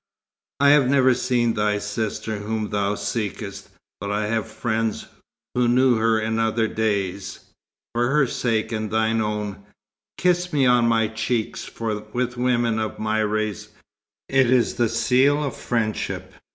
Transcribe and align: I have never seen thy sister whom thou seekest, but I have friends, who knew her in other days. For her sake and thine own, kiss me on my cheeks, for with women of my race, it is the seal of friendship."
I 0.59 0.69
have 0.69 0.89
never 0.89 1.13
seen 1.13 1.53
thy 1.53 1.77
sister 1.77 2.37
whom 2.39 2.71
thou 2.71 2.95
seekest, 2.95 3.69
but 3.99 4.09
I 4.09 4.25
have 4.25 4.47
friends, 4.47 5.05
who 5.53 5.67
knew 5.67 5.93
her 5.97 6.19
in 6.19 6.39
other 6.39 6.67
days. 6.67 7.41
For 7.93 8.09
her 8.09 8.25
sake 8.25 8.71
and 8.71 8.89
thine 8.89 9.21
own, 9.21 9.63
kiss 10.17 10.51
me 10.51 10.65
on 10.65 10.87
my 10.87 11.07
cheeks, 11.07 11.65
for 11.65 12.01
with 12.13 12.35
women 12.35 12.79
of 12.79 12.97
my 12.97 13.19
race, 13.19 13.67
it 14.27 14.49
is 14.49 14.73
the 14.73 14.89
seal 14.89 15.43
of 15.43 15.55
friendship." 15.55 16.33